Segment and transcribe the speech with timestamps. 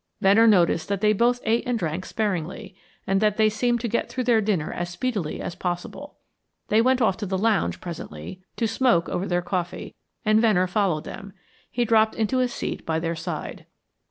[0.19, 4.09] Venner noticed that they both ate and drank sparingly, and that they seemed to get
[4.09, 6.15] through their dinner as speedily as possible.
[6.69, 9.93] They went off to the lounge presently to smoke over their coffee,
[10.25, 11.33] and Venner followed them.
[11.69, 13.67] He dropped into a seat by their side.